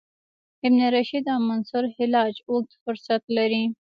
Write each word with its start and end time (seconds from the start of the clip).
ابن 0.65 0.79
رشد 0.95 1.23
او 1.33 1.39
منصورحلاج 1.49 2.35
اوږد 2.49 2.71
فهرست 2.81 3.23
لري. 3.37 3.63